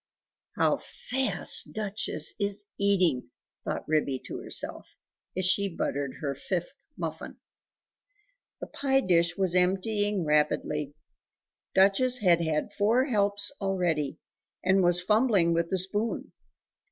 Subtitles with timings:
[0.55, 3.29] "How fast Duchess is eating!"
[3.63, 4.97] thought Ribby to herself,
[5.37, 7.37] as she buttered her fifth muffin.
[8.61, 10.95] The pie dish was emptying rapidly!
[11.75, 14.17] Duchess had had four helps already,
[14.63, 16.31] and was fumbling with the spoon.